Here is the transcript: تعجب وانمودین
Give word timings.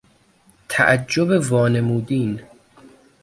تعجب 0.69 1.51
وانمودین 1.51 2.41